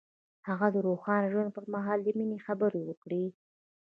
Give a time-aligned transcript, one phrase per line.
[0.47, 3.23] هغه د روښانه ژوند پر مهال د مینې خبرې وکړې.